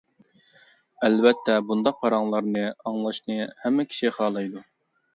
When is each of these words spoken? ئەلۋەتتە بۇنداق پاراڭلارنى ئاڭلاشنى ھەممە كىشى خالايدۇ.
ئەلۋەتتە 1.07 1.59
بۇنداق 1.69 2.01
پاراڭلارنى 2.07 2.65
ئاڭلاشنى 2.73 3.41
ھەممە 3.63 3.91
كىشى 3.95 4.17
خالايدۇ. 4.21 4.69